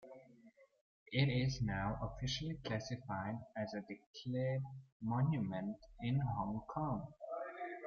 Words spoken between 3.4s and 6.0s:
as a declared monument